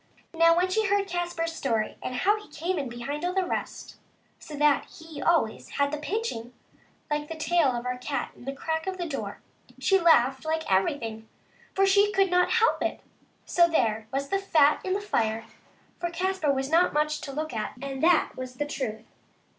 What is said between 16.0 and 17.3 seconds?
Caspar was not much